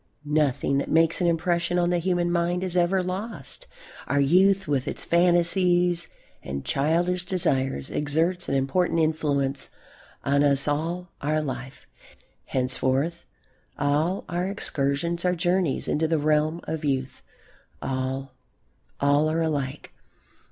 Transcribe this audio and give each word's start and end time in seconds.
Nothing 0.25 0.79
that 0.79 0.89
makes 0.89 1.21
an 1.21 1.27
impression 1.27 1.77
on 1.77 1.91
the 1.91 1.99
human 1.99 2.31
mind 2.31 2.63
is 2.63 2.75
ever 2.75 3.03
lost. 3.03 3.67
Our 4.07 4.19
youth 4.19 4.67
with 4.67 4.87
its 4.87 5.05
fantasies 5.05 6.07
and 6.41 6.65
childish 6.65 7.23
desires 7.23 7.91
exerts 7.91 8.49
an 8.49 8.55
important 8.55 8.99
influence 8.99 9.69
on 10.25 10.41
us 10.43 10.67
all 10.67 11.11
our 11.21 11.39
life. 11.39 11.85
Henceforth 12.45 13.25
all 13.77 14.25
our 14.27 14.47
excursions 14.47 15.23
are 15.23 15.35
journeys 15.35 15.87
into 15.87 16.07
the 16.07 16.17
realm 16.17 16.61
of 16.63 16.83
youth. 16.83 17.21
All, 17.79 18.33
all 18.99 19.29
are 19.29 19.43
alike. 19.43 19.93